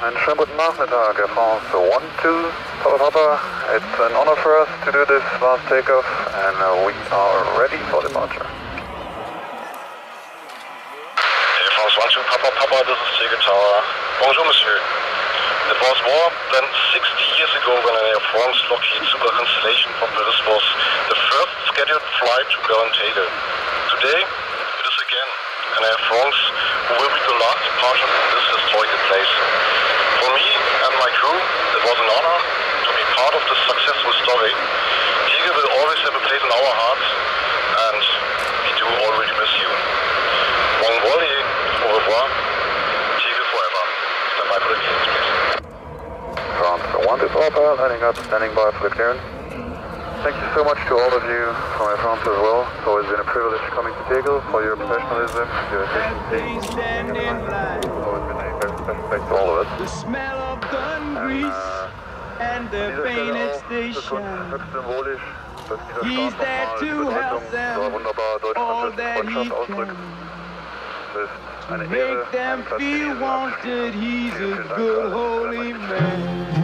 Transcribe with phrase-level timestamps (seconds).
[0.00, 1.84] Einen schönen guten Nachmittag, Air France 1,
[2.24, 2.32] 2,
[2.82, 3.36] Papa Papa.
[3.76, 6.08] It's an honor for us to do this last takeoff
[6.40, 8.48] and uh, we are ready for departure.
[11.20, 13.84] Air France 1, 2, Papa Papa, this is Tegel Tower.
[14.24, 14.80] Bonjour, monsieur.
[15.68, 16.64] It was more than
[16.96, 20.64] 60 years ago when an Air France Lockheed Super Constellation from Paris was
[21.12, 23.28] the first scheduled flight to Tegel.
[24.00, 24.24] Today,
[25.70, 26.38] again an Air France
[26.90, 29.32] who will be the last departure from this historical place.
[30.18, 30.46] For me
[30.82, 34.52] and my crew, it was an honor to be part of this successful story.
[35.30, 37.06] Tegel will always have a place in our hearts,
[37.86, 38.02] and
[38.66, 39.70] we do already miss you.
[40.82, 42.26] Bon vol au revoir.
[43.22, 43.82] Tegel forever.
[44.34, 45.30] Stand by for the clearance, please.
[46.58, 49.39] France 1, 2, Papa, landing up, standing by for the clearance.
[50.22, 51.44] Thank you so much to all of you
[51.80, 52.68] from France as well.
[52.76, 56.60] It's always been a privilege coming to Tegel for your professionalism, your efficiency.
[56.60, 59.80] It's always been a very special place to all of us.
[59.80, 61.90] The smell of gun And, grease uh,
[62.40, 64.22] and the dieser Stelle painted auch ist es uns station.
[64.50, 65.26] höchst symbolisch,
[65.68, 67.80] dass dieser He's there to help them
[68.56, 69.96] all that he can.
[71.10, 73.94] Es ist eine Ehre, Make them einen Platz wie feel wanted.
[73.94, 76.59] He's a good, holy man.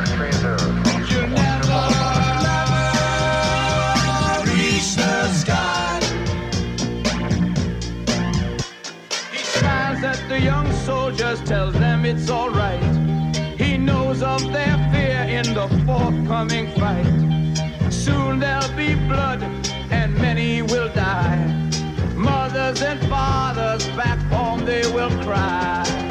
[4.52, 6.00] Reach the sky.
[9.32, 12.82] He smiles at the young soldiers, tells them it's alright.
[13.58, 17.06] He knows of their fear in the forthcoming fight.
[17.92, 19.42] Soon there'll be blood
[19.90, 21.36] and many will die.
[22.14, 26.05] Mothers and fathers back home they will cry.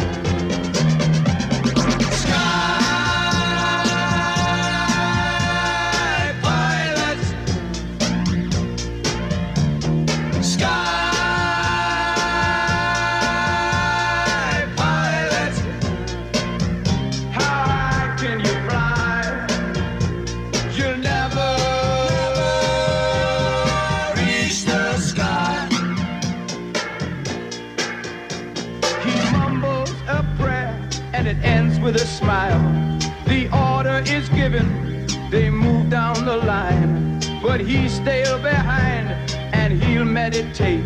[36.26, 37.20] The line.
[37.42, 39.10] But he's still behind
[39.54, 40.84] and he'll meditate.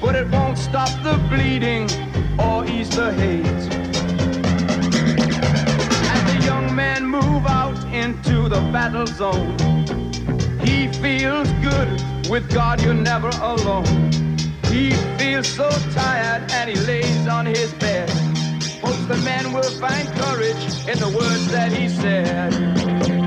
[0.00, 1.84] But it won't stop the bleeding
[2.36, 3.62] or ease the hate.
[6.14, 9.56] As the young men move out into the battle zone,
[10.64, 11.88] he feels good.
[12.28, 13.86] With God, you're never alone.
[14.64, 18.10] He feels so tired and he lays on his bed.
[18.82, 23.25] Hopes the men will find courage in the words that he said.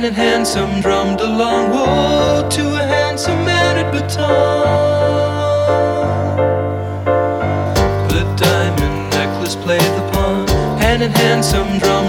[0.00, 4.66] fine and handsome drummed along, woe to a handsome man at baton.
[8.08, 11.99] The diamond necklace played the pawn, hand in handsome drum.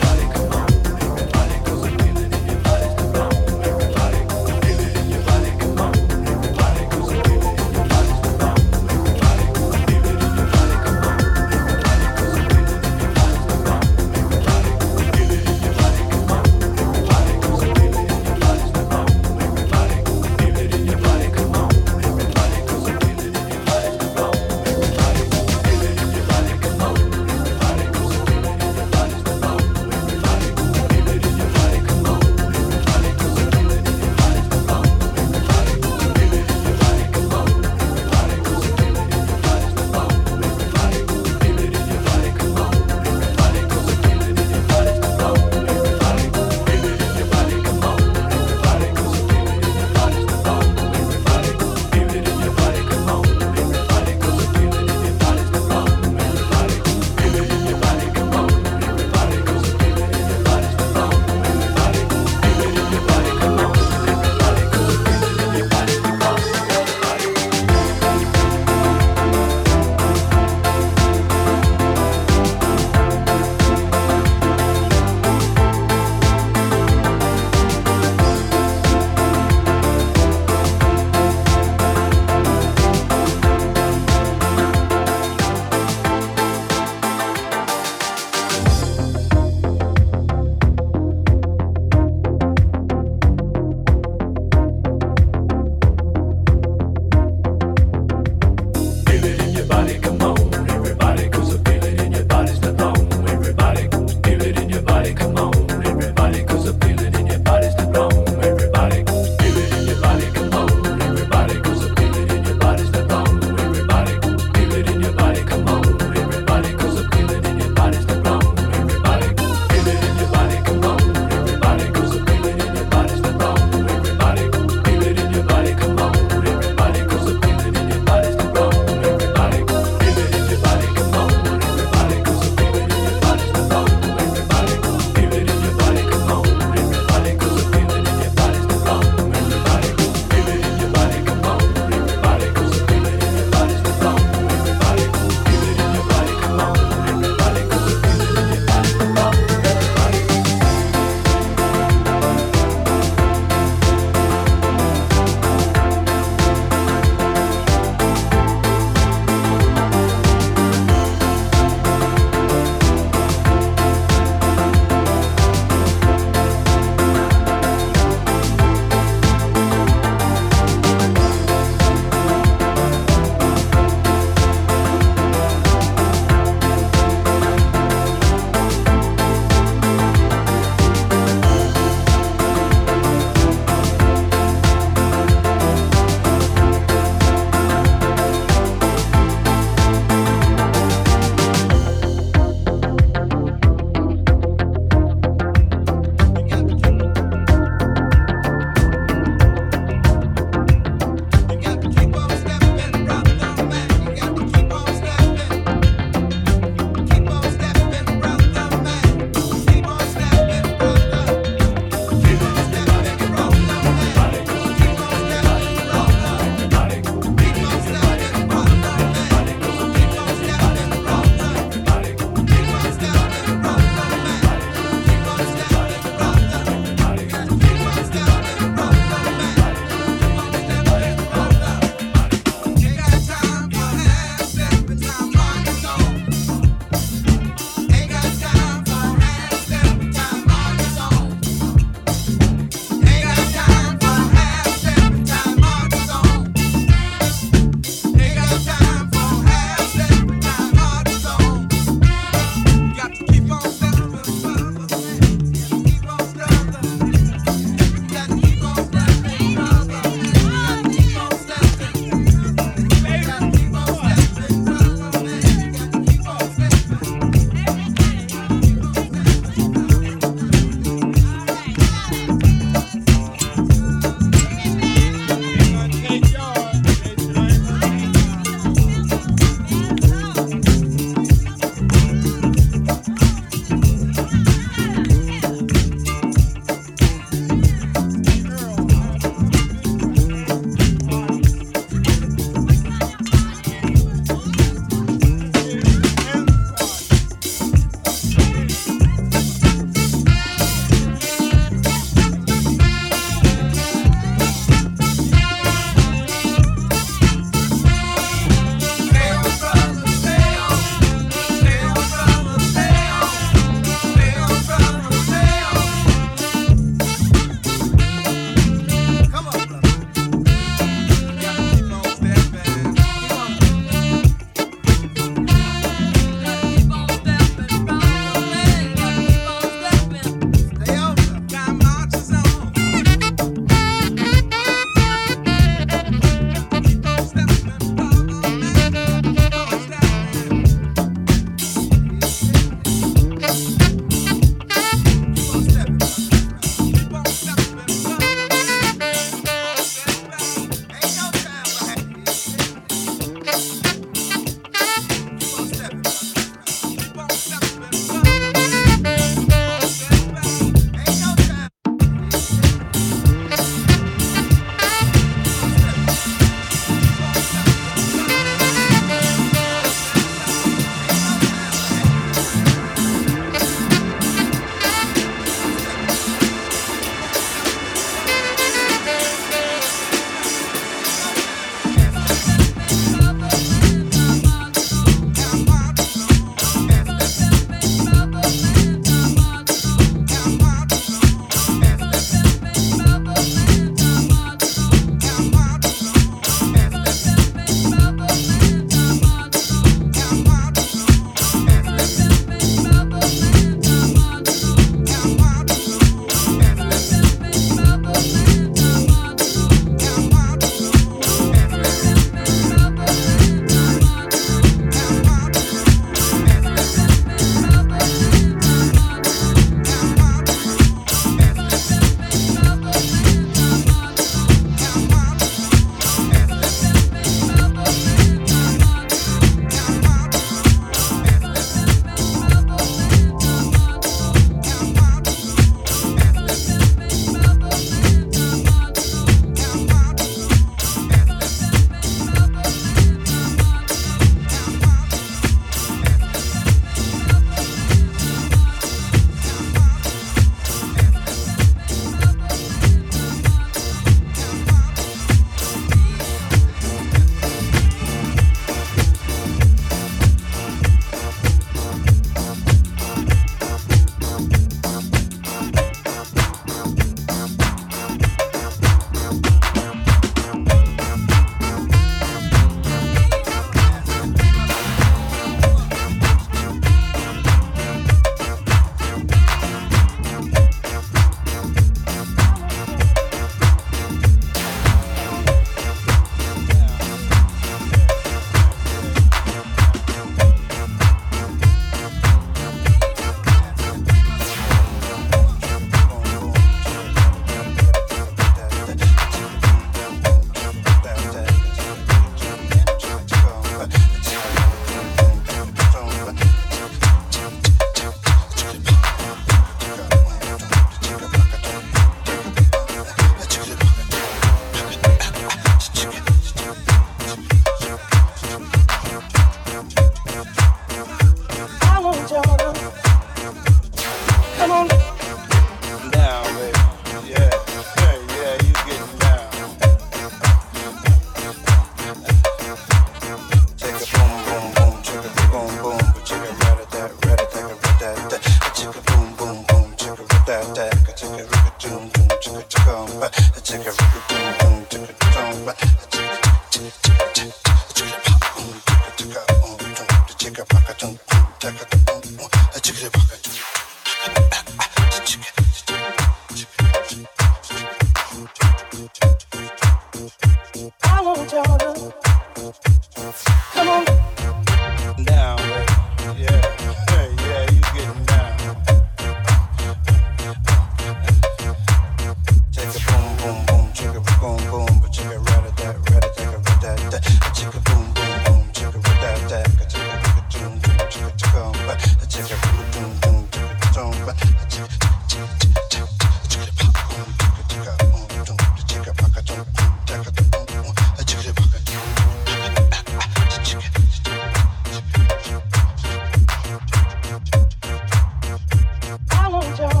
[599.61, 600.00] soldier.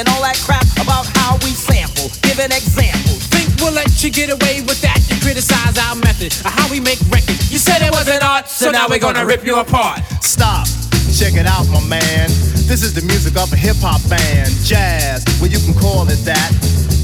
[0.00, 3.26] About how we sample, giving examples.
[3.30, 4.98] Think we'll let you get away with that?
[5.06, 7.52] You criticize our method of how we make records.
[7.52, 10.00] You said it wasn't art, so now we're gonna rip you apart.
[10.20, 10.66] Stop,
[11.14, 12.26] check it out, my man.
[12.66, 16.22] This is the music of a hip hop band, jazz, well you can call it
[16.26, 16.50] that.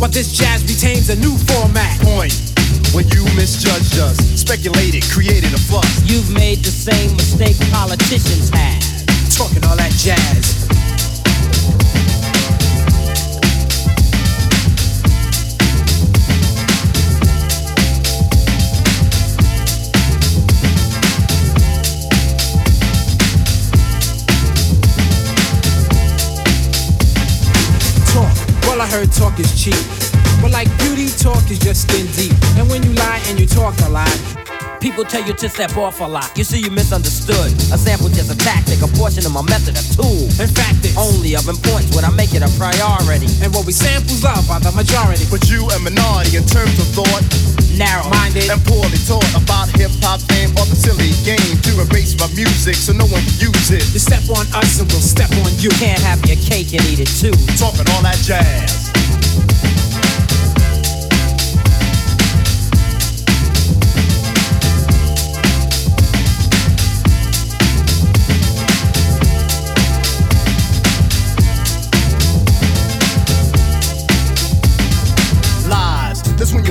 [0.01, 1.95] But this jazz retains a new format.
[2.03, 2.34] Point
[2.91, 6.03] when you misjudged us, speculated, created a fuss.
[6.11, 8.82] You've made the same mistake politicians have.
[9.30, 10.59] Talking all that jazz.
[28.81, 29.76] Well I heard talk is cheap.
[30.41, 32.33] But like beauty, talk is just skin deep.
[32.57, 34.39] And when you lie and you talk a lot,
[34.81, 36.33] People tell you to step off a lot.
[36.37, 37.53] You see, you misunderstood.
[37.68, 40.24] A sample just a tactic, a portion of my method, a tool.
[40.41, 43.28] in fact it's Only of importance when I make it a priority.
[43.45, 45.28] And what we samples love by the majority.
[45.28, 47.20] But you a minority in terms of thought,
[47.76, 48.09] Narrow.
[48.09, 48.49] Minded.
[48.49, 52.74] and poorly taught about hip hop fame or the silly game to erase my music
[52.74, 53.85] so no one can use it.
[53.93, 55.68] You step on us and we'll step on you.
[55.76, 57.37] Can't have your cake and eat it too.
[57.61, 58.89] Talking all that jazz.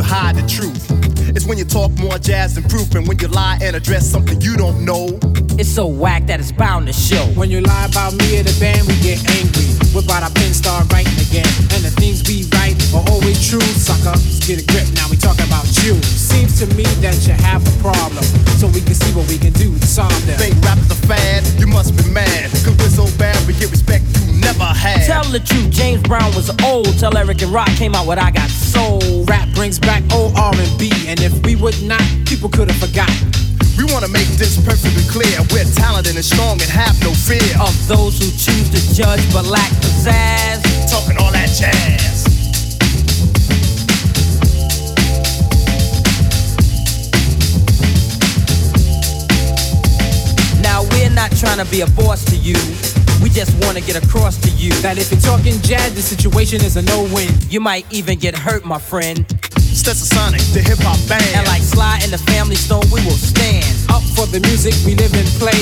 [0.09, 0.98] Hide the truth.
[1.35, 4.41] It's when you talk more jazz than proof, and when you lie and address something
[4.41, 5.19] you don't know.
[5.59, 7.25] It's so whack that it's bound to show.
[7.35, 9.67] When you lie about me or the band, we get angry.
[9.93, 11.49] Whip out our pen, start writing again.
[11.75, 14.15] And the things we write are always true, sucker.
[14.15, 15.99] Let's get a grip, now we talking about you.
[16.01, 18.23] Seems to me that you have a problem.
[18.57, 20.37] So we can see what we can do to solve them.
[20.39, 22.49] Think rap is a fad, you must be mad.
[22.65, 25.05] Cause we're so bad, we get respect you never had.
[25.05, 26.97] Tell the truth, James Brown was old.
[26.97, 29.25] Tell Eric and Rak came out with I Got Soul.
[29.25, 33.31] Rap brings back old R&B, and if we would not, people could have forgotten.
[33.77, 35.39] We wanna make this perfectly clear.
[35.51, 37.39] We're talented and strong and have no fear.
[37.59, 40.61] Of those who choose to judge but lack pizzazz.
[40.89, 42.27] talking all that jazz.
[50.61, 52.55] Now we're not trying to be a boss to you.
[53.21, 56.63] We just want to get across to you That if you're talking jazz, the situation
[56.63, 57.29] is a no-win.
[57.49, 59.25] you might even get hurt, my friend.
[59.73, 61.23] Stetsasonic, the hip hop band.
[61.35, 63.65] And like Sly and the Family Stone, we will stand.
[63.89, 65.61] Up for the music we live and play.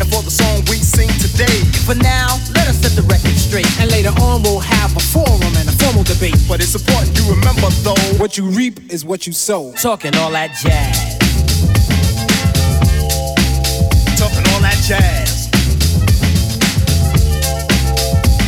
[0.00, 1.64] and for the song we sing today.
[1.84, 3.68] For now, let us set the record straight.
[3.80, 6.36] And later on, we'll have a forum and a formal debate.
[6.48, 7.98] But it's important you remember though.
[8.18, 9.72] What you reap is what you sow.
[9.74, 11.18] Talking all that jazz.
[14.18, 15.48] Talking all that jazz.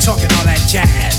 [0.05, 1.10] Talking all that jazz.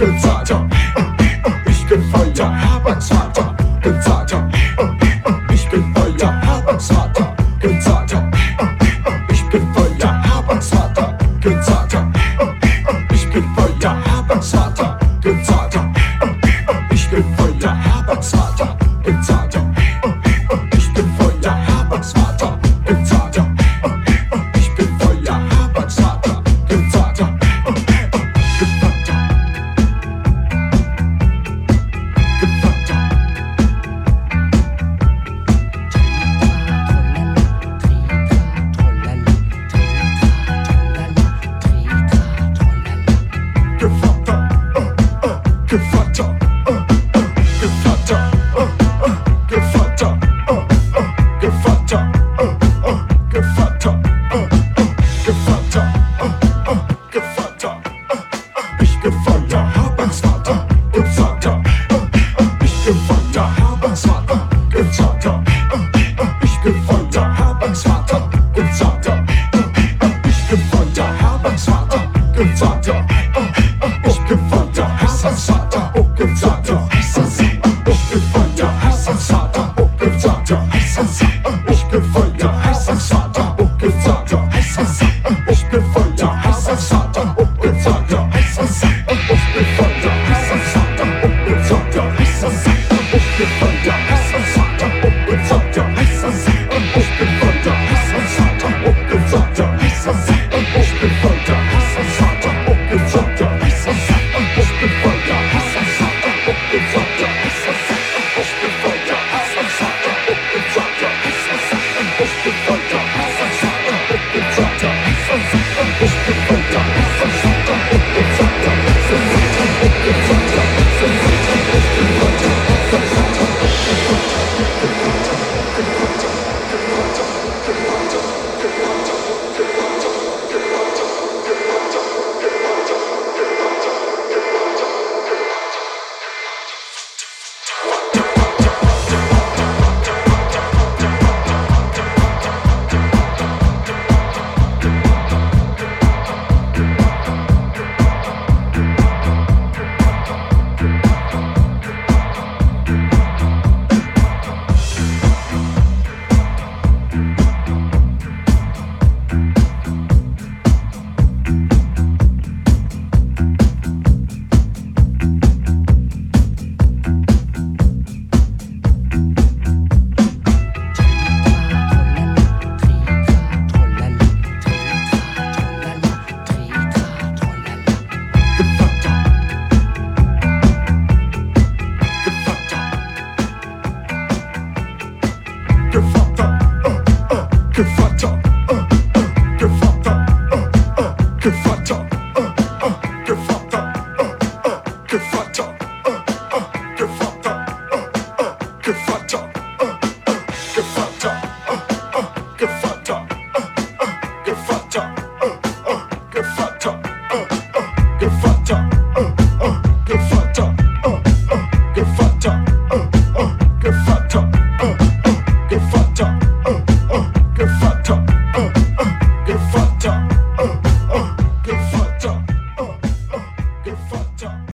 [0.00, 0.66] 又咋叫